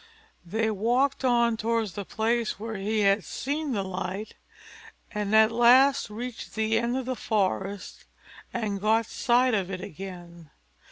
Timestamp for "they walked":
0.47-1.23